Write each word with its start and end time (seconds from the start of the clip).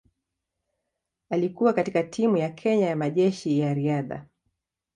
Alikuwa 1.29 1.73
katika 1.73 2.03
timu 2.03 2.37
ya 2.37 2.49
Kenya 2.49 2.85
ya 2.87 2.95
Majeshi 2.95 3.59
ya 3.59 3.73
Riadha. 3.73 4.25